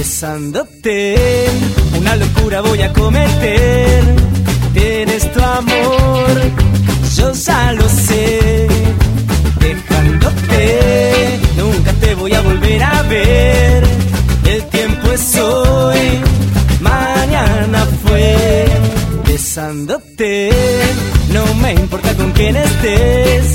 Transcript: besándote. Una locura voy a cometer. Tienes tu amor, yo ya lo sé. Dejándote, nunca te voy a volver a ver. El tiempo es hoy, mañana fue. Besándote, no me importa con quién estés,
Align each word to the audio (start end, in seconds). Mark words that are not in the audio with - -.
besándote. 0.00 1.14
Una 1.98 2.16
locura 2.16 2.62
voy 2.62 2.80
a 2.80 2.90
cometer. 2.90 4.02
Tienes 4.72 5.30
tu 5.32 5.40
amor, 5.42 6.30
yo 7.16 7.32
ya 7.34 7.72
lo 7.74 7.86
sé. 7.86 8.66
Dejándote, 9.60 11.38
nunca 11.58 11.92
te 12.00 12.14
voy 12.14 12.32
a 12.32 12.40
volver 12.40 12.82
a 12.82 13.02
ver. 13.02 13.84
El 14.46 14.62
tiempo 14.76 15.12
es 15.12 15.36
hoy, 15.36 16.02
mañana 16.80 17.86
fue. 18.02 18.68
Besándote, 19.26 20.50
no 21.34 21.42
me 21.62 21.74
importa 21.74 22.14
con 22.14 22.32
quién 22.32 22.56
estés, 22.56 23.46